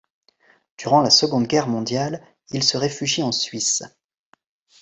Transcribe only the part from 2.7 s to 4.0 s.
réfugie en Suisse.